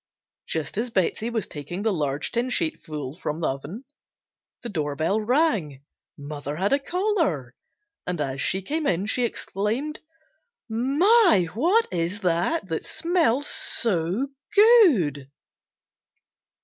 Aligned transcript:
Just 0.47 0.79
as 0.79 0.89
Betsey 0.89 1.29
was 1.29 1.45
taking 1.45 1.83
the 1.83 1.93
large 1.93 2.31
tin 2.31 2.49
sheet 2.49 2.79
full 2.81 3.15
from 3.19 3.39
the 3.39 3.47
oven, 3.49 3.85
the 4.63 4.69
door 4.69 4.95
bell 4.95 5.21
rang. 5.21 5.83
Mother 6.17 6.55
had 6.55 6.73
a 6.73 6.79
caller, 6.79 7.53
and 8.07 8.19
as 8.19 8.41
she 8.41 8.63
came 8.63 8.87
in, 8.87 9.05
she 9.05 9.25
exclaimed, 9.25 9.99
"My, 10.67 11.47
what 11.53 11.87
is 11.91 12.21
it 12.23 12.23
that 12.67 12.83
smells 12.83 13.45
so 13.45 14.29
good!" 14.55 15.29